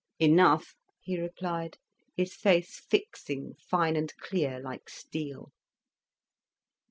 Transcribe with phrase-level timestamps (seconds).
[0.17, 1.77] "Enough," he replied,
[2.17, 5.51] his face fixing fine and clear like steel.